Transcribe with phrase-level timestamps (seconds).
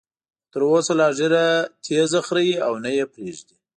[0.45, 1.45] خو تر اوسه لا ږیره
[1.83, 3.55] تېزه خرېي او نه یې پریږدي.